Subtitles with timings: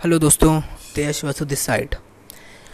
[0.00, 0.60] Hello दोस्तों,
[0.94, 1.94] तेज वसु this side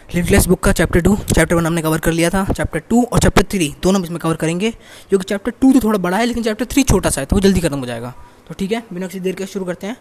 [0.09, 3.19] limitless book का chapter two chapter one हमने कवर कर लिया था चैप्टर टू और
[3.19, 4.69] चैप्टर थ्री दोनों इसमें कवर करेंगे,
[5.09, 7.39] क्योंकि चैप्टर टू तो थोड़ा बड़ा है, लेकिन चैप्टर थ्री छोटा सा है तो वो
[7.41, 8.13] जल्दी खत्म हो जाएगा।
[8.47, 9.97] तो ठीक है बिना किसी देर के शुरू करते हैं।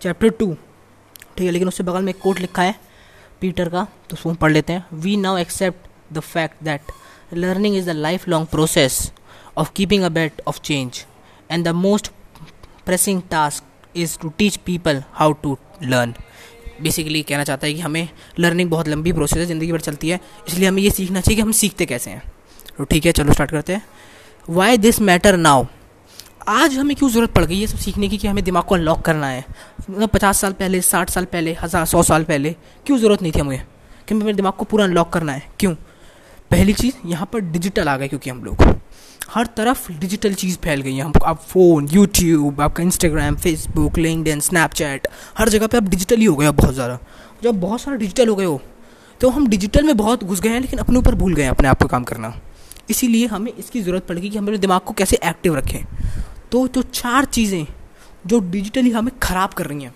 [0.00, 0.52] चैप्टर टू
[1.36, 2.74] ठीक है, लेकिन उससे बगल में एक कोट लिखा है
[3.40, 6.92] पीटर का तो उसको पढ़ लेते हैं। We now accept the fact that
[7.34, 7.94] learning is the
[8.28, 9.00] lifelong process
[9.56, 11.04] of keeping a bet of change
[11.50, 12.10] and the most
[12.86, 16.14] pressing task is to teach people how to learn
[16.82, 18.08] basically कहना चाहता है कि हमें
[18.38, 21.42] लर्निंग बहुत लंबी process है, ज़िंदगी भर चलती है, इसलिए हमें ये सीखना चाहिए कि
[21.42, 22.22] हम सीखते कैसे हैं।
[22.78, 23.84] तो ठीक है, चलो स्टार्ट करते हैं।
[24.48, 25.66] वाई दिस मैटर नाउ
[26.48, 29.00] आज हमें क्यों ज़रूरत पड़ गई ये सब सीखने की कि हमें दिमाग को अनलॉक
[29.00, 29.44] करना है?
[29.90, 32.54] मतलब पचास साल पहले, साठ साल पहले, हज़ार, सौ साल पहले
[32.86, 33.58] क्यों ज़रूरत नहीं थी हमें?
[34.08, 35.74] क्योंकि मेरे दिमाग को पूरा अनलॉक करना है। क्यों?
[36.50, 38.62] पहली चीज़, यहाँ पर डिजिटल आ गए क्योंकि हम लोग।
[39.28, 44.40] हर तरफ़ डिजिटल चीज़ फैल गई है। हम आप फ़ोन यूट्यूब आपका इंस्टाग्राम फेसबुक लिंकड
[44.42, 45.06] स्नैपचैट
[45.38, 46.98] हर जगह पे आप डिजिटल ही हो गए बहुत ज़्यादा।
[47.42, 48.60] जब बहुत सारा डिजिटल हो गए हो
[49.20, 51.68] तो हम डिजिटल में बहुत घुस गए हैं, लेकिन अपने ऊपर भूल गए हैं अपने
[51.68, 52.34] आप को काम करना।
[52.90, 55.84] इसीलिए हमें इसकी ज़रूरत पड़ेगी कि हम अपने दिमाग को कैसे एक्टिव रखें।
[56.52, 57.66] तो जो चार चीज़ें
[58.26, 59.94] जो डिजिटली हमें ख़राब कर रही हैं,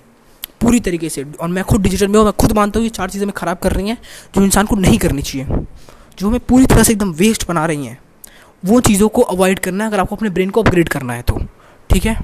[0.60, 3.10] पूरी तरीके से, और मैं खुद डिजिटल में हूँ, मैं खुद मानता हूँ ये चार
[3.10, 3.98] चीज़ें हमें ख़राब कर रही हैं,
[4.34, 5.46] जो इंसान को नहीं करनी चाहिए,
[6.18, 7.98] जो हमें पूरी तरह से एकदम वेस्ट बना रही हैं।
[8.62, 11.38] वो चीज़ों को अवॉइड करना है, अगर आपको अपने ब्रेन को अपग्रेड करना है तो।
[11.90, 12.14] ठीक है?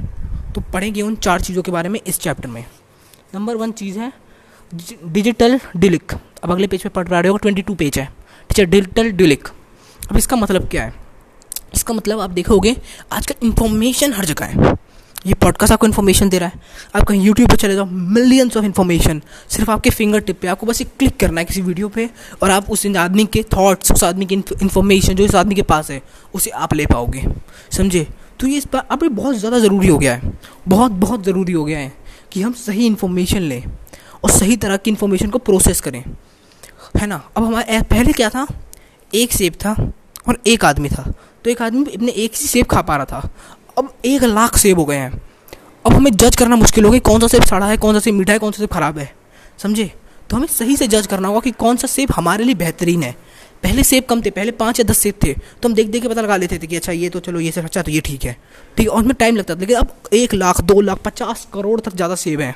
[0.55, 2.65] तो पढ़ेंगे उन चार चीज़ों के बारे में इस चैप्टर में।
[3.35, 4.13] नंबर वन चीज़ है
[4.73, 8.05] डिजिटल डिलिक अब अगले पेज पे पढ़ रहा हो ट्वेंटी टू पेज है।
[8.51, 9.49] ठीक है डिजिटल डिलिक
[10.01, 10.95] अब इसका मतलब क्या है?
[11.75, 12.77] इसका मतलब आप देखोगे,
[13.13, 14.75] आजकल इन्फॉर्मेशन हर जगह है।
[15.27, 16.61] ये पॉडकास्ट आपको इन्फॉर्मेशन दे रहा है।
[16.97, 20.67] आप कहीं यूट्यूब पर चले जाओ मिलियंस ऑफ़ इन्फॉर्मेशन सिर्फ़ आपके फिंगर टिप पे, आपको
[20.67, 22.09] बस एक क्लिक करना है किसी वीडियो पे
[22.43, 25.91] और आप उस आदमी के थॉट्स उस आदमी की इन्फॉर्मेशन जो इस आदमी के पास
[25.91, 26.01] है,
[26.35, 27.25] उसे आप ले पाओगे।
[27.73, 28.07] समझे?
[28.41, 30.33] तो ये इस बार अब बहुत ज़्यादा ज़रूरी हो गया है।
[30.69, 31.93] बहुत बहुत ज़रूरी हो गया है
[32.33, 33.65] कि हम सही इन्फॉर्मेशन लें
[34.25, 36.03] और सही तरह की इन्फॉर्मेशन को प्रोसेस करें।
[36.97, 37.23] है ना?
[37.37, 38.47] अब हमारे पहले क्या था?
[39.15, 39.73] एक सेब था
[40.29, 41.13] और एक आदमी था।
[41.45, 43.29] तो एक आदमी अपने एक ही सेब खा पा रहा था।
[43.77, 45.13] अब एक लाख सेब हो गए हैं।
[45.85, 48.15] अब हमें जज करना मुश्किल हो गई कौन सा सेब सड़ा है, कौन सा सेब
[48.15, 49.13] मीठा है, कौन सा सेब खराब है।
[49.59, 49.91] समझे?
[50.31, 53.15] तो हमें सही से जज करना होगा कि कौन सा सेब हमारे लिए बेहतरीन है।
[53.63, 56.09] पहले सेब कम थे, पहले पाँच या दस सेब थे तो हम देख देख के
[56.09, 58.25] पता लगा लेते थे कि अच्छा ये तो चलो, ये से अच्छा तो ये ठीक
[58.25, 58.33] है।
[58.77, 61.81] ठीक है, और उसमें टाइम लगता था, लेकिन अब एक लाख, दो लाख, पचास करोड़
[61.81, 62.55] तक ज़्यादा सेब हैं।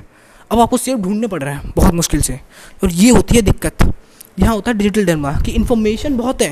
[0.50, 2.38] अब आपको सेब ढूँढने पड़ रहे हैं बहुत मुश्किल से।
[2.84, 3.92] और ये होती है दिक्कत।
[4.38, 6.50] यहाँ होता है डिजिटल डरमा कि इन्फॉर्मेशन बहुत है,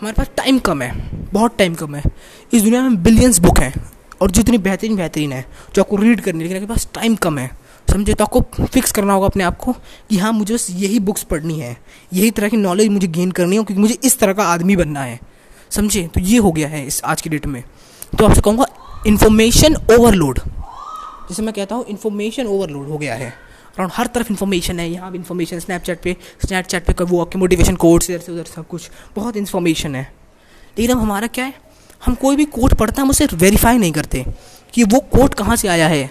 [0.00, 0.92] हमारे पास टाइम कम है,
[1.32, 2.02] बहुत टाइम कम है।
[2.52, 3.72] इस दुनिया में बिलियंस बुक हैं।
[4.20, 5.44] और जितनी बेहतरीन बेहतरीन है,
[5.74, 7.50] जो आपको रीड करनी लेकिन आपके पास टाइम कम है।
[7.90, 8.14] समझे?
[8.14, 11.58] तो आपको फिक्स करना होगा अपने आप को कि हाँ मुझे बस यही बुक्स पढ़नी
[11.60, 11.76] है।
[12.12, 15.02] यही तरह की नॉलेज मुझे गेन करनी है क्योंकि मुझे इस तरह का आदमी बनना
[15.02, 15.18] है।
[15.70, 16.06] समझे?
[16.06, 17.62] तो ये हो गया है इस आज की डेट में।
[18.18, 18.66] तो आपसे कहूँगा
[19.06, 20.38] इन्फॉर्मेशन ओवरलोड
[21.28, 25.10] जैसे मैं कहता हूँ इन्फॉर्मेशन ओवरलोड हो गया है। अराउंड हर तरफ़ इन्फॉर्मेशन है। यहाँ
[25.12, 26.16] भी इन्फॉर्मेशन स्नैपचैट पे
[26.46, 30.02] स्नैपचैट पे वो आपके मोटिवेशन कोड्स इधर से उधर सब कुछ। बहुत इन्फॉर्मेशन है।
[30.78, 31.54] लेकिन अब हमारा क्या है?
[32.06, 34.24] हम कोई भी कोट पढ़ते हैं, हम उसे वेरीफाई नहीं करते
[34.74, 36.10] कि वो कोट कहाँ से आया है,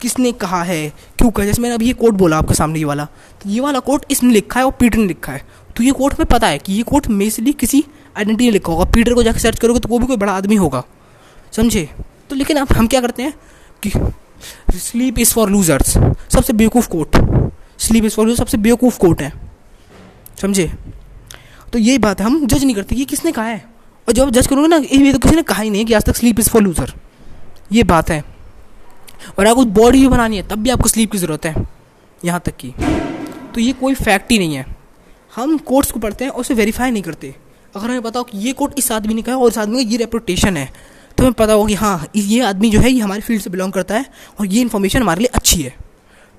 [0.00, 3.04] किसने कहा है, क्यों कहा जैसे मैंने अभी ये कोट बोला आपके सामने ये वाला
[3.04, 5.44] तो ये वाला कोट इसने लिखा है और पीटर ने लिखा है।
[5.76, 7.84] तो ये कोट हमें पता है कि ये कोट मेसली किसी
[8.16, 10.56] आइडेंटिटी ने लिखा होगा। पीटर को जाकर सर्च करोगे तो वो भी कोई बड़ा आदमी
[10.56, 10.82] होगा।
[11.52, 11.88] समझे?
[12.30, 13.34] तो लेकिन अब हम क्या करते हैं
[13.82, 13.90] कि
[14.78, 15.96] स्लीप इज़ फॉर लूजर्स
[16.28, 17.16] सबसे बेवकूफ़ quote.
[17.78, 19.32] Sleep is for loser सबसे बेवकूफ़ कोट है।
[20.40, 20.70] समझे?
[21.72, 23.64] तो यही बात है हम जज नहीं करते कि किसने कहा है।
[24.08, 26.16] और जब जज करोगे ना, ये तो किसी ने कहा ही नहीं कि आज तक
[26.16, 26.92] स्लीप इज़ फॉर लूजर
[27.72, 28.22] ये बात है।
[29.38, 31.54] और आपको बॉडी भी बनानी है, तब भी आपको स्लीप की ज़रूरत है।
[32.20, 32.72] यहाँ तक की।
[33.54, 34.64] तो ये कोई फैक्ट ही नहीं है।
[35.32, 37.34] हम कोर्ट्स को पढ़ते हैं और उसे वेरीफाई नहीं करते।
[37.76, 39.90] अगर हमें पता हो कि ये कोर्ट इस आदमी ने कहा और इस आदमी का
[39.90, 40.70] ये रेपुटेशन है
[41.18, 43.72] तो हमें पता होगा कि हाँ ये आदमी जो है, ये हमारे फ़ील्ड से बिलोंग
[43.72, 44.06] करता है
[44.40, 45.74] और ये इन्फॉर्मेशन हमारे लिए अच्छी है।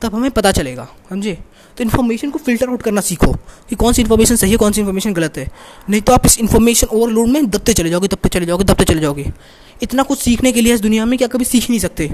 [0.02, 1.38] तब हमें पता चलेगा, समझे?
[1.78, 3.32] तो इन्फॉर्मेशन को फ़िल्टर आउट करना सीखो
[3.70, 5.48] कि कौन सी इन्फॉर्मेशन सही है, कौन सी इन्फॉर्मेशन गलत है।
[5.90, 9.02] नहीं तो आप इस इन्फॉर्मेशन ओवरलोड में दबते चले जाओगे दबते चले जाओगे दबते चले
[9.02, 9.32] जाओगे।
[9.84, 12.12] इतना कुछ सीखने के लिए इस दुनिया में क्या कभी सीख नहीं सकते।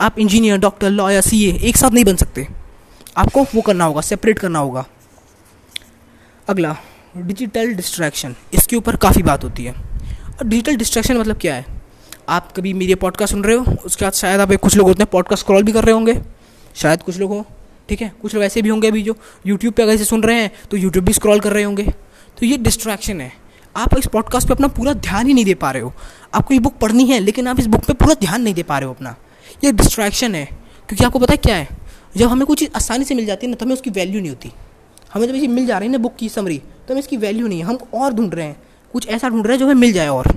[0.00, 2.46] आप इंजीनियर डॉक्टर लॉयर सी एक साथ नहीं बन सकते।
[3.16, 4.84] आपको वो करना होगा सेपरेट करना होगा।
[6.48, 6.76] अगला
[7.16, 11.64] डिजिटल डिस्ट्रैक्शन इसके ऊपर काफ़ी बात होती है। और डिजिटल डिस्ट्रैक्शन मतलब क्या है?
[12.28, 15.10] आप कभी मेरे पॉडकास्ट सुन रहे हो, उसके बाद शायद आप कुछ लोग होते हैं
[15.12, 16.35] पॉडकास्ट स्क्रॉल भी कर रहे होंगे।
[16.76, 17.42] शायद कुछ लोग हों,
[17.88, 18.12] ठीक है?
[18.22, 20.76] कुछ लोग ऐसे भी होंगे अभी जो यूट्यूब पे अगर से सुन रहे हैं तो
[20.76, 21.82] यूट्यूब भी स्क्रॉल कर रहे होंगे।
[22.38, 23.32] तो ये डिस्ट्रैक्शन है।
[23.76, 25.92] आप इस पॉडकास्ट पे अपना पूरा ध्यान ही नहीं दे पा रहे हो।
[26.34, 28.78] आपको ये बुक पढ़नी है, लेकिन आप इस बुक पे पूरा ध्यान नहीं दे पा
[28.78, 29.16] रहे हो अपना।
[29.64, 30.44] ये डिस्ट्रैक्शन है।
[30.88, 31.68] क्योंकि आपको पता है क्या है?
[32.16, 34.30] जब हमें कुछ चीज़ आसानी से मिल जाती है ना तो हमें उसकी वैल्यू नहीं
[34.30, 34.52] होती।
[35.14, 37.46] हमें जब ये मिल जा रही है ना बुक की समरी तो हमें इसकी वैल्यू
[37.48, 38.56] नहीं है। हम और ढूंढ रहे हैं।
[38.92, 40.28] कुछ ऐसा ढूंढ रहे हैं जो हमें मिल जाए और।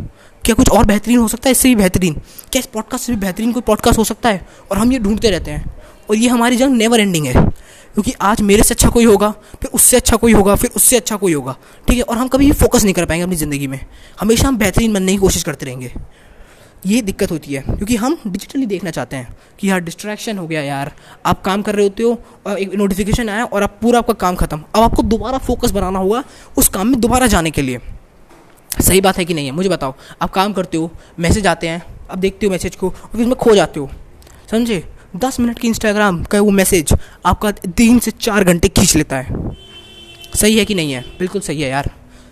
[0.46, 1.52] क्या कुछ और बेहतरीन हो सकता है?
[1.52, 2.14] इससे भी बेहतरीन।
[2.52, 4.48] क्या इस पॉडकास्ट से भी बेहतरीन कोई पॉडकास्ट हो सकता है?
[4.72, 5.79] और हम ये ढूंढते रहते हैं।
[6.10, 9.30] और ये हमारी जंग नेवर एंडिंग है। क्योंकि आज मेरे से अच्छा कोई होगा,
[9.62, 11.56] फिर उससे अच्छा कोई होगा, फिर उससे अच्छा कोई होगा।
[11.88, 12.04] ठीक है?
[12.04, 13.80] और हम कभी फोकस नहीं कर पाएँगे अपनी ज़िंदगी में।
[14.20, 15.92] हमेशा हम बेहतरीन बनने की कोशिश करते रहेंगे।
[16.86, 20.62] ये दिक्कत होती है, क्योंकि हम डिजिटली देखना चाहते हैं कि यार डिस्ट्रैक्शन हो गया
[20.62, 20.92] यार।
[21.26, 22.18] आप काम कर रहे होते हो
[22.48, 26.00] और एक नोटिफिकेशन आया और आप, पूरा आपका काम खत्म। अब आपको दोबारा फोकस बनाना
[26.00, 26.24] होगा
[26.58, 27.80] उस काम में दोबारा जाने के लिए।
[28.82, 29.52] सही बात है कि नहीं है?
[29.52, 33.10] मुझे बताओ, आप काम करते हो, मैसेज आते हैं, आप देखते हो मैसेज को, और
[33.12, 33.90] फिर उसमें खो जाते हो।
[34.52, 34.84] समझे?
[35.16, 36.94] दस मिनट की इंस्टाग्राम का वो मैसेज
[37.26, 39.56] आपका तीन से चार घंटे खींच लेता है।
[40.36, 41.06] सही है कि नहीं है?
[41.20, 41.92] बिल्कुल सही है यार।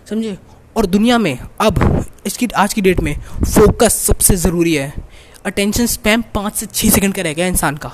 [0.09, 0.37] समझे?
[0.75, 3.19] और दुनिया में अब, इसकी, आज की डेट में
[3.53, 4.93] फोकस सबसे ज़रूरी है।
[5.45, 7.91] अटेंशन स्पैम पाँच से छः सेकंड का रह गया इंसान का।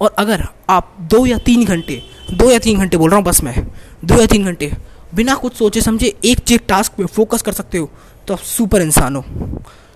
[0.00, 2.02] और अगर आप दो या तीन घंटे,
[2.32, 3.66] दो या तीन घंटे बोल रहा हूँ बस मैं,
[4.04, 4.72] दो या तीन घंटे
[5.14, 7.90] बिना कुछ सोचे समझे एक चीज़ टास्क पे फोकस कर सकते हो
[8.28, 9.24] तो आप सुपर इंसान हो।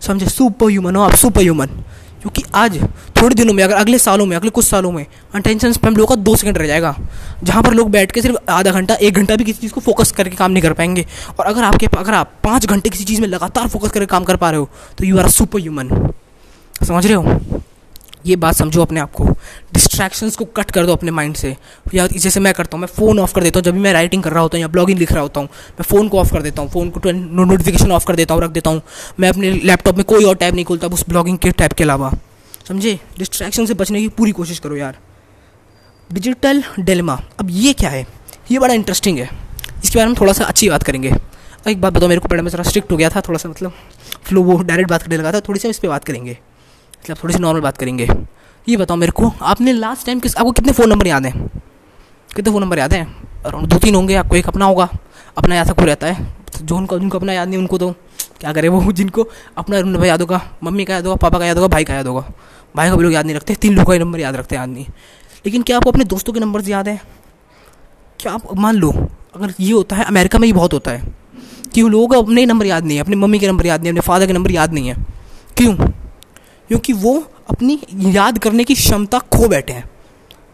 [0.01, 0.27] समझे?
[0.27, 1.71] सुपर ह्यूमन हो आप सुपर ह्यूमन
[2.21, 2.79] क्योंकि आज,
[3.21, 5.05] थोड़े दिनों में, अगर अगले सालों में, अगले कुछ सालों में
[5.35, 6.95] अटेंशन स्पैम लोगों का दो सेकंड रह जाएगा।
[7.45, 10.13] जहाँ पर लोग बैठ के सिर्फ़ आधा घंटा, एक घंटा भी किसी चीज़ को फोकस
[10.13, 11.07] करके काम नहीं कर पाएँगे।
[11.39, 14.37] और अगर आपके, अगर आप पाँच घंटे किसी चीज़ में लगातार फोकस करके काम कर
[14.37, 14.69] पा रहे हो
[14.99, 16.13] तो यू आर सुपर ह्यूमन
[16.83, 17.41] समझ रहे हो?
[18.29, 19.25] ये बात समझो अपने आप को।
[19.75, 21.57] डिस्ट्रैक्शंस को कट कर दो अपने माइंड से।
[21.95, 24.23] या जैसे मैं करता हूँ, मैं फ़ोन ऑफ़ कर देता हूँ। जब भी मैं राइटिंग
[24.23, 26.43] कर रहा होता हूँ या ब्लॉगिंग लिख रहा होता हूँ, मैं फ़ोन को ऑफ़ कर
[26.43, 28.83] देता हूँ। फ़ोन को नोटिफिकेशन ऑफ़ कर देता हूँ, रख देता हूँ।
[29.21, 32.13] मैं अपने लैपटॉप में कोई और टैब नहीं खोलता उस ब्लॉगिंग के टैब के अलावा।
[32.69, 32.99] समझे?
[33.19, 34.99] डिस्ट्रैक्शन से बचने की पूरी कोशिश करो यार।
[36.11, 38.07] डिजिटल डेलमा अब ये क्या है?
[38.51, 39.29] ये बड़ा इंटरेस्टिंग है।
[39.85, 41.13] इसके बारे में थोड़ा सा अच्छी बात करेंगे।
[41.69, 43.73] एक बात बताओ, मेरे को पहले में थोड़ा स्ट्रिक्ट हो गया था, थोड़ा सा मतलब
[44.23, 46.39] फ्लो वो डायरेक्ट बात करने लगा था, थोड़ी सी इस पर बात करेंगे।
[47.01, 48.09] मतलब थोड़ी सी नॉर्मल बात करेंगे।
[48.69, 51.47] ये बताओ मेरे को, आपने लास्ट टाइम किस, आपको कितने फ़ोन नंबर याद हैं?
[52.37, 53.29] कितने फ़ोन नंबर याद हैं?
[53.47, 54.89] अराउंड दो तीन होंगे, आपको एक अपना होगा।
[55.39, 56.35] अपना याद कोई रहता है?
[56.63, 57.91] जो उनको, जिनको अपना याद नहीं, उनको तो
[58.41, 58.93] क्या करे वो?
[58.93, 61.95] जिनको अपना नंबर याद होगा, मम्मी का याद होगा, पापा का याद होगा, भाई का
[61.95, 62.33] याद होगा।
[62.77, 64.87] भाई का भी लोग याद नहीं रखते, तीन लोगों का नंबर याद रखते हैं आदमी।
[65.47, 67.03] लेकिन क्या आपको अपने दोस्तों के नंबर याद हैं?
[68.21, 68.91] क्या आप, मान लो,
[69.37, 71.03] अगर ये होता है, अमेरिका में ही बहुत होता है,
[71.75, 73.93] कि लोगों को अपने नंबर याद नहीं है, अपनी मम्मी के नंबर याद नहीं है,
[73.93, 74.95] अपने फादर के नंबर याद नहीं है।
[75.57, 75.77] क्यों?
[76.69, 77.19] क्योंकि वो
[77.51, 77.79] अपनी
[78.09, 79.91] याद करने की क्षमता खो बैठे हैं।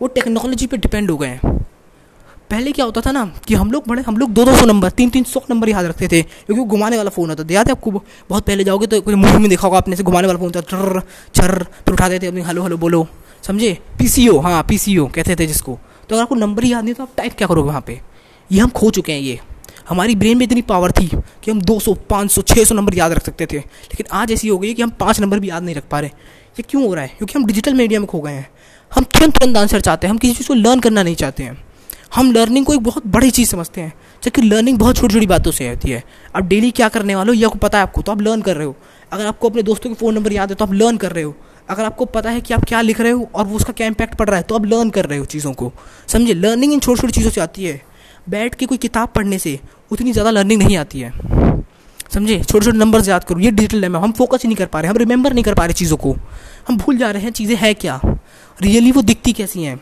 [0.02, 1.52] वो टेक्नोलॉजी पे डिपेंड हो गए हैं।
[2.50, 4.90] पहले क्या होता था ना कि हम लोग बड़े, हम लोग दो दो सौ नंबर
[4.90, 7.66] तीन तीन सौ नंबर याद रखते थे, क्योंकि वो घुमाने वाला फ़ोन होता था। याद
[7.66, 10.38] है आपको, बहुत पहले जाओगे तो कोई मूवी में देखा होगा आपने से घुमाने वाला
[10.38, 11.00] फ़ोन था चर
[11.34, 13.06] छर फिर उठाते थे अपनी, हेलो हेलो, बोलो।
[13.42, 13.72] समझे?
[13.98, 15.78] पी सी ओ हाँ पी सी ओ कहते थे जिसको।
[16.08, 18.00] तो अगर आपको नंबर याद नहीं तो आप टाइप क्या करोगे वहाँ पर
[18.50, 19.40] ये हम खो चुके हैं ये।
[19.88, 21.06] हमारी ब्रेन में इतनी पावर थी
[21.42, 24.68] कि हम 200, 500, 600 नंबर याद रख सकते थे। लेकिन आज ऐसी हो गई
[24.68, 26.10] है कि हम पाँच नंबर भी याद नहीं रख पा रहे।
[26.58, 27.08] ये क्यों हो रहा है?
[27.08, 28.50] क्योंकि हम डिजिटल मीडिया में खो गए हैं।
[28.94, 31.64] हम तुरंत तुरंत आंसर चाहते हैं। हम किसी चीज़ को लर्न करना नहीं चाहते हैं।
[32.14, 33.92] हम लर्निंग को एक बहुत बड़ी चीज़ समझते हैं
[34.22, 36.02] जबकि लर्निंग बहुत छोटी छोटी बातों से होती है।
[36.36, 37.34] आप डेली क्या करने वाले हो?
[37.34, 38.76] यह पता है आपको तो आप लर्न कर रहे हो।
[39.12, 41.34] अगर आपको अपने दोस्तों के फ़ोन नंबर याद है तो आप लर्न कर रहे हो।
[41.68, 44.14] अगर आपको पता है कि आप क्या लिख रहे हो और वो उसका क्या इम्पैक्ट
[44.14, 45.72] पड़ रहा है तो आप लर्न कर रहे हो चीज़ों को।
[46.08, 47.82] समझे लर्निंग इन छोटी छोटी चीज़ों से आती है।
[48.26, 49.58] बैठ के कोई किताब पढ़ने से
[49.92, 51.12] उतनी ज़्यादा लर्निंग नहीं आती है।
[52.12, 52.38] समझे?
[52.40, 54.90] छोटे छोटे नंबर याद करो, ये डिजिटल लेम हम फोकस ही नहीं कर पा रहे,
[54.90, 56.16] हम रिमेंबर नहीं कर पा रहे चीज़ों को।
[56.68, 58.00] हम भूल जा रहे हैं, चीज़ें हैं क्या?
[58.58, 59.80] रियली वो दिखती कैसी हैं?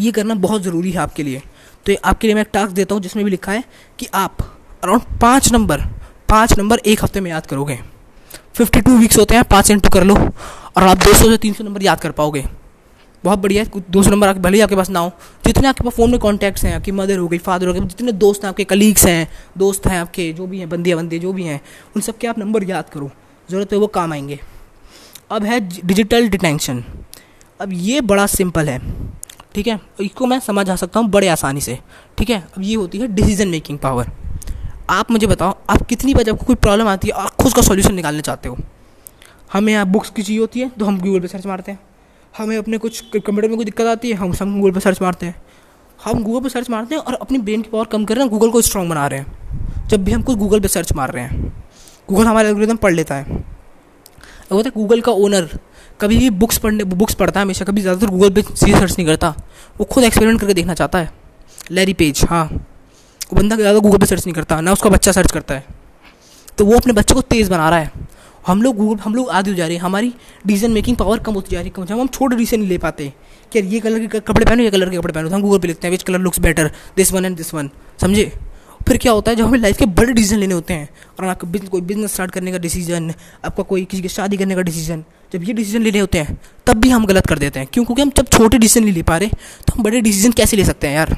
[0.00, 1.42] ये करना बहुत ज़रूरी है आपके लिए।
[1.86, 3.64] तो आपके लिए मैं एक टास्क देता हूँ, जिसमें भी लिखा है
[3.98, 4.36] कि आप
[4.84, 5.80] अराउंड पाँच नंबर
[6.28, 7.78] पाँच नंबर एक हफ़्ते में याद करोगे।
[8.54, 11.52] फिफ्टी टू वीक्स होते हैं, पाँच इंटू कर लो, और आप दो सौ से तीन
[11.52, 12.44] सौ नंबर याद कर पाओगे।
[13.24, 15.12] बहुत बढ़िया है। दो सौ नंबर भले ही आपके पास ना हो।
[15.46, 18.12] जितने आपके पास फ़ोन में कॉन्टैक्ट्स हैं, आपकी मदर हो गई फादर हो गए जितने
[18.14, 21.44] दोस्त हैं, आपके कलीग्स हैं, दोस्त हैं आपके, जो भी हैं बंदे बंदे, जो भी
[21.44, 21.60] हैं,
[21.96, 23.10] उन सब के आप नंबर याद करो।
[23.48, 24.38] ज़रूरत है वो काम आएँगे।
[25.30, 26.82] अब है डिजिटल डिटेंशन
[27.60, 28.78] अब ये बड़ा सिंपल है।
[29.54, 29.78] ठीक है?
[30.00, 31.78] इसको मैं समझ आ सकता हूँ बड़े आसानी से।
[32.18, 32.38] ठीक है?
[32.56, 34.10] अब ये होती है डिसीज़न मेकिंग पावर
[34.90, 37.94] आप मुझे बताओ, आप कितनी बार जब कोई प्रॉब्लम आती है आप खुद का सॉल्यूशन
[37.94, 38.56] निकालना चाहते हो?
[39.52, 41.78] हमें यहाँ बुक्स की चाहिए होती है तो हम गूगल पे सर्च मारते हैं।
[42.38, 45.26] हमें अपने कुछ कंप्यूटर में कोई दिक्कत आती है, हम सब गूगल पर सर्च मारते
[45.26, 45.34] हैं।
[46.00, 48.30] हम गूगल पर सर्च मारते हैं और अपनी ब्रेन की पावर कम कर रहे हैं
[48.30, 51.24] गूगल को स्ट्रॉन्ग बना रहे हैं। जब भी हम कुछ गूगल पर सर्च मार रहे
[51.24, 51.52] हैं
[52.08, 55.48] गूगल हमारे एल्गोरिदम पढ़ लेता है। अब होता है गूगल का ओनर
[56.00, 59.06] कभी भी बुक्स पढ़ने बुक्स पढ़ता है हमेशा, कभी ज़्यादातर गूगल पे सीधे सर्च नहीं
[59.06, 59.34] करता।
[59.78, 61.10] वो खुद एक्सपेरिमेंट करके देखना चाहता है।
[61.70, 65.32] लैरी पेज हाँ। वो बंदा ज़्यादा गूगल पे सर्च नहीं करता, ना उसका बच्चा सर्च
[65.32, 65.64] करता है।
[66.58, 68.05] तो वो अपने बच्चे को तेज़ बना रहा है।
[68.46, 70.12] हम लोग गूगल हम लोग आगे हो जा रहे हैं हमारी
[70.46, 73.12] डिसीज़न मेकिंग पावर कम होती जा रही है। कम हम छोटे डिसीज़न नहीं ले पाते।
[73.52, 75.68] कि ये कलर के कपड़े पहनो, ये कलर के कपड़े पहनो तो हम गूगल पे
[75.68, 78.32] लिखते हैं which colour looks better this one and this one समझे?
[78.88, 80.88] फिर क्या होता है, जब हमें लाइफ के बड़े डिसीज़न लेने होते हैं,
[81.18, 83.12] और आपका बिज़नेस कोई बिज़नेस स्टार्ट करने का डिसीज़न
[83.44, 86.76] आपका कोई किसी की शादी करने का डिसीज़न जब ये डिसीज़न लेने होते हैं, तब
[86.76, 87.84] भी हम गलत कर देते हैं। क्यों?
[87.84, 90.64] क्योंकि हम जब छोटे डिसीज़न नहीं ले पा रहे तो हम बड़े डिसीज़न कैसे ले
[90.64, 91.16] सकते हैं यार?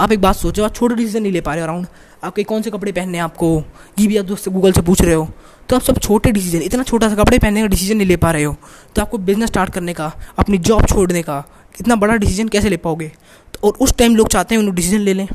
[0.00, 1.86] आप एक बात सोचो, आप छोटे डिसीज़न नहीं ले पा रहे अराउंड
[2.24, 3.62] आपके कौन से कपड़े पहनने हैं आपको?
[3.98, 5.28] ये भी आप दोस्त गूगल से पूछ रहे हो।
[5.68, 8.30] तो आप सब छोटे डिसीज़न इतना छोटा सा कपड़े पहनने का डिसीज़न नहीं ले पा
[8.30, 8.56] रहे हो।
[8.96, 11.44] तो आपको बिज़नेस स्टार्ट करने का, अपनी जॉब छोड़ने का,
[11.80, 13.12] इतना बड़ा डिसीज़न कैसे ले पाओगे?
[13.54, 15.28] तो और उस टाइम लोग चाहते हैं उन्हें डिसीज़न ले लें।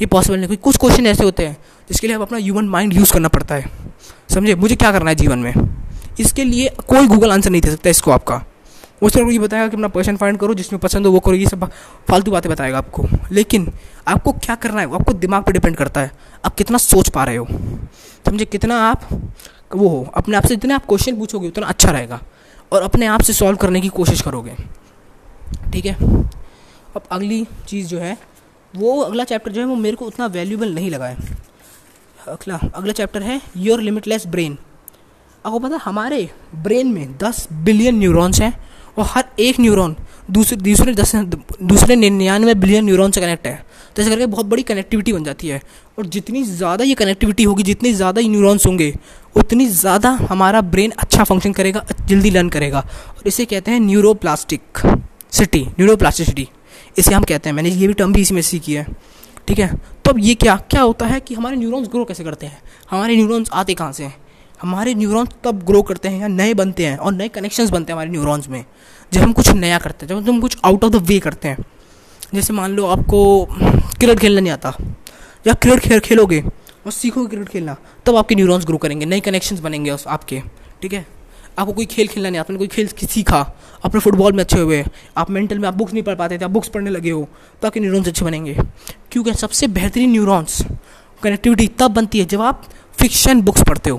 [0.00, 1.56] ये पॉसिबल नहीं कुछ क्वेश्चन ऐसे होते हैं,
[1.88, 3.70] जिसके लिए आप अपना ह्यूमन माइंड यूज़ करना पड़ता है।
[4.30, 4.54] समझे?
[4.54, 5.54] मुझे क्या करना है जीवन में?
[6.20, 8.42] इसके लिए कोई गूगल आंसर नहीं दे सकता इसको आपका।
[9.02, 11.46] वो सिर्फ़ ये बताएगा कि अपना पर्सन फाइंड करो, जिसमें पसंद हो वो करो, ये
[11.46, 11.70] सब
[12.08, 13.72] फालतू बातें बताएगा आपको। लेकिन
[14.08, 14.86] आपको क्या करना है?
[14.86, 16.12] वो आपको दिमाग पर डिपेंड करता है।
[16.44, 17.46] आप कितना सोच पा रहे हो?
[18.26, 18.44] समझे?
[18.44, 19.02] कितना आप
[19.74, 22.20] वो हो, अपने आप से जितने आप क्वेश्चन पूछोगे, उतना अच्छा रहेगा।
[22.72, 24.56] और अपने आप से सॉल्व करने की कोशिश करोगे।
[25.72, 25.96] ठीक है?
[26.96, 28.18] अब अगली चीज़ जो है,
[28.76, 31.16] वो अगला चैप्टर जो है, वो मेरे को उतना वैल्यूबल नहीं लगा है।
[32.28, 34.58] अगला अगला चैप्टर है योर लिमिटलेस ब्रेन
[35.46, 39.96] आपको पता हमारे ब्रेन में दस बिलियन न्यूरॉन्स हैं। और हर एक न्यूरॉन,
[40.30, 43.64] दूसरे दूसरे दस दूसरे निन्यानवे बिलियन न्यूरॉन से कनेक्ट है।
[43.96, 45.60] तो ऐसे करके बहुत बड़ी कनेक्टिविटी बन जाती है।
[45.98, 48.92] और जितनी ज़्यादा ये कनेक्टिविटी होगी, जितनी ज़्यादा ये न्यूरॉन्स होंगे,
[49.36, 54.86] उतनी ज़्यादा हमारा ब्रेन अच्छा फ़ंक्शन करेगा, जल्दी लर्न करेगा। और इसे कहते हैं न्यूरोप्लास्टिक
[55.32, 56.48] सिटी न्यूरोप्लास्टिसिटी
[56.98, 58.86] इसे हम कहते हैं। मैंने ये भी टर्म भी इसी में सीखी है।
[59.48, 59.68] ठीक है?
[60.04, 62.60] तो अब ये क्या क्या होता है कि हमारे न्यूरॉन्स ग्रो कैसे करते हैं?
[62.90, 64.14] हमारे न्यूरॉन्स आते कहाँ से हैं?
[64.62, 67.94] हमारे न्यूरॉन्स तब ग्रो करते हैं या नए बनते हैं और नए कनेक्शंस बनते हैं
[67.94, 68.64] हमारे न्यूरॉन्स में,
[69.12, 71.64] जब हम कुछ नया करते हैं, जब हम कुछ आउट ऑफ़ द वे करते हैं।
[72.34, 74.76] जैसे मान लो आपको क्रिकेट खेलना नहीं आता,
[75.46, 76.40] या क्रिकेट खेल, खेलोगे,
[76.86, 80.40] और सीखोगे क्रिकेट खेलना, तब आपके न्यूरॉन्स ग्रो करेंगे, नए कनेक्शंस बनेंगे उस आपके,
[80.82, 81.06] ठीक है?
[81.58, 83.40] आपको कोई खेल खेलना नहीं आपने कोई खेल सीखा
[83.84, 84.84] अपने फुटबॉल में अच्छे हुए,
[85.16, 87.28] आप मेंटल में, आप बुक्स नहीं पढ़ पाते थे, आप बुक्स पढ़ने लगे हो
[87.62, 88.56] तो आपके न्यूरॉन्स अच्छे बनेंगे।
[89.12, 90.62] क्योंकि सबसे बेहतरीन न्यूरॉन्स
[91.22, 92.64] कनेक्टिविटी तब बनती है जब आप
[92.98, 93.98] फिक्शन बुक्स पढ़ते हो।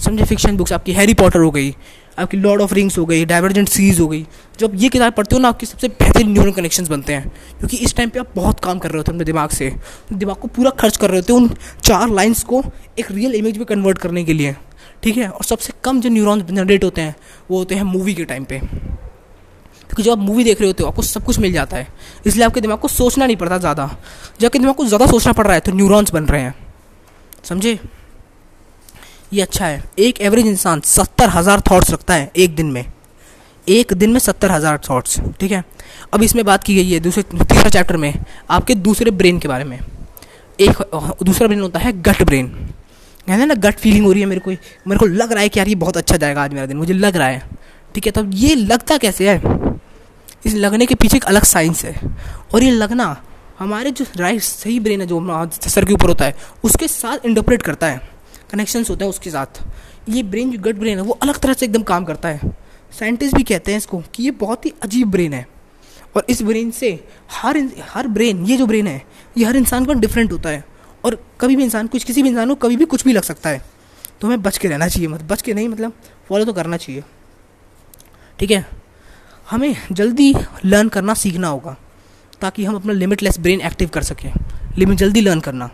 [0.00, 0.24] समझे?
[0.24, 1.74] फिक्शन बुक्स आपकी हैरी पॉटर हो गई,
[2.18, 4.24] आपकी लॉर्ड ऑफ़ रिंग्स हो गई डाइवर्जेंट सीरीज़ हो गई।
[4.60, 7.94] जब ये किताब पढ़ते हो ना, आपके सबसे बेहतरीन न्यूरल कनेक्शंस बनते हैं, क्योंकि इस
[7.96, 9.72] टाइम पे आप बहुत काम कर रहे होते हैं अपने दिमाग से।
[10.12, 11.50] दिमाग को पूरा खर्च कर रहे होते हैं उन
[11.82, 12.62] चार लाइन्स को
[12.98, 14.54] एक रियल इमेज में कन्वर्ट करने के लिए,
[15.02, 15.28] ठीक है?
[15.28, 17.16] और सबसे कम जो न्यूरॉन्स जनरेट होते हैं,
[17.50, 20.88] वो होते हैं मूवी के टाइम पे। क्योंकि जब आप मूवी देख रहे होते हो,
[20.88, 21.86] आपको सब कुछ मिल जाता है।
[22.26, 23.86] इसलिए आपके दिमाग को सोचना नहीं पड़ता ज़्यादा।
[24.40, 26.54] जब आपके दिमाग को ज़्यादा सोचना पड़ रहा है तो न्यूरॉन्स बन रहे हैं।
[27.44, 27.78] समझे?
[29.36, 32.84] ये अच्छा है। एक एवरेज इंसान सत्तर हज़ार थाट्स रखता है एक दिन में।
[33.66, 35.64] एक दिन में सत्तर हज़ार थाट्स ठीक है?
[36.14, 38.14] अब इसमें बात की गई है दूसरे, तीसरा चैप्टर में,
[38.50, 39.78] आपके दूसरे ब्रेन के बारे में।
[40.58, 40.82] एक,
[41.22, 42.46] दूसरा ब्रेन होता है गट ब्रेन
[43.28, 45.58] कहते ना गट फीलिंग हो रही है मेरे को मेरे को लग रहा है कि
[45.58, 47.42] यार ये बहुत अच्छा जाएगा आज मेरा दिन, मुझे लग रहा है।
[47.94, 49.40] ठीक है तो ये लगता कैसे है?
[50.46, 51.94] इस लगने के पीछे एक अलग साइंस है।
[52.54, 53.16] और ये लगना
[53.58, 57.62] हमारे जो राइट सही ब्रेन है, जो सर के ऊपर होता है, उसके साथ इंटरप्रेट
[57.62, 58.00] करता है।
[58.52, 59.62] कनेक्शंस होते हैं उसके साथ।
[60.08, 62.40] ये ब्रेन जो गट ब्रेन है, वो अलग तरह से एकदम काम करता है।
[62.98, 65.48] साइंटिस्ट भी कहते हैं इसको कि ये बहुत ही अजीब ब्रेन है।
[66.16, 69.06] और इस ब्रेन से हर हर ब्रेन ये जो ब्रेन है,
[69.38, 70.64] ये हर इंसान का डिफरेंट होता है।
[71.04, 73.50] और कभी भी इंसान, कुछ, किसी भी इंसान को कभी भी कुछ भी लग सकता
[73.50, 73.64] है।
[74.20, 75.92] तो हमें बच के रहना चाहिए मतलब बच के नहीं मतलब
[76.28, 77.02] फॉलो तो करना चाहिए।
[78.38, 78.68] ठीक है?
[79.50, 80.34] हमें जल्दी
[80.64, 81.76] लर्न करना सीखना होगा,
[82.40, 84.32] ताकि हम अपना लिमिटलेस ब्रेन एक्टिव कर सकें।
[84.78, 85.70] लिमिट जल्दी लर्न करना।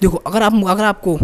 [0.00, 1.18] देखो, अगर आप, अगर आपको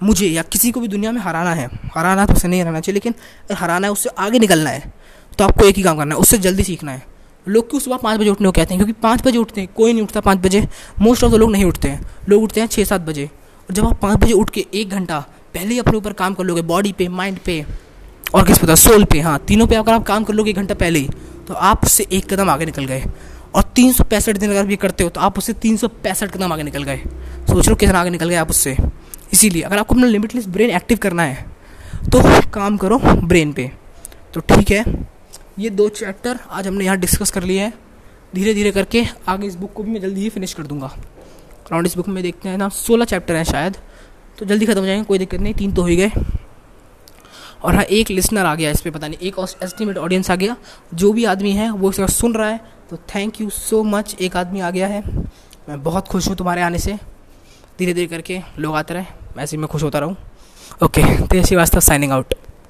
[0.00, 2.94] मुझे या किसी को भी दुनिया में हराना है, हराना तो उसे नहीं हराना चाहिए,
[2.94, 3.14] लेकिन
[3.44, 4.92] अगर हराना है, उससे आगे निकलना है
[5.38, 7.02] तो आपको एक ही काम करना है, उससे जल्दी सीखना है।
[7.46, 8.84] लोग क्यों सुबह पाँच बजे उठने को कहते हैं?
[8.84, 10.66] क्योंकि पाँच बजे उठते हैं, कोई नहीं उठता पाँच बजे।
[11.00, 13.86] मोस्ट ऑफ़ द लोग नहीं उठते हैं। लोग उठते हैं छः सात बजे। और जब
[13.86, 15.18] आप पाँच बजे उठ के एक घंटा
[15.54, 17.64] पहले ही अपने ऊपर काम कर लोगे बॉडी पे माइंड पे,
[18.34, 20.74] और किस पता सोल पे हाँ तीनों पे अगर आप काम कर लोगे एक घंटा
[20.74, 21.08] पहले ही
[21.48, 23.04] तो आप उससे एक कदम आगे निकल गए।
[23.54, 26.30] और तीन सौ पैंसठ दिन अगर ये करते हो तो आप उससे तीन सौ पैंसठ
[26.30, 27.02] कदम आगे निकल गए।
[27.48, 28.76] सोच लो कितना आगे निकल गए आप उससे।
[29.32, 31.44] इसीलिए अगर आपको अपना लिमिटलेस ब्रेन एक्टिव करना है
[32.04, 33.70] तो काम करो ब्रेन पे।
[34.34, 34.84] तो ठीक है,
[35.58, 37.72] ये दो चैप्टर आज हमने यहाँ डिस्कस कर लिए हैं।
[38.34, 41.86] धीरे धीरे करके आगे इस बुक को भी मैं जल्दी ही फिनिश कर दूँगा। अराउंड
[41.86, 43.76] इस बुक में देखते हैं ना, सोलह चैप्टर हैं शायद।
[44.38, 46.10] तो जल्दी खत्म हो जाएँगे, कोई दिक्कत नहीं, तीन तो हो ही गए।
[47.62, 50.56] और हाँ एक लिसनर आ गया इस पर पता नहीं, एक एस्टिमेट ऑडियंस आ गया।
[50.94, 52.60] जो भी आदमी है, वो इसका सुन रहा है।
[52.90, 55.02] तो थैंक यू सो मच एक आदमी आ गया है।
[55.68, 56.98] मैं बहुत खुश हूँ तुम्हारे आने से।
[57.78, 60.16] धीरे धीरे करके लोग आते रहे। ऐसे ही मैं खुश होता रहूँ।
[60.84, 62.34] Okay Tej Srivastava signing out